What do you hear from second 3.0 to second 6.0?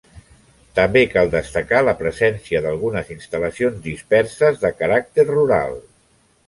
instal·lacions disperses de caràcter rural.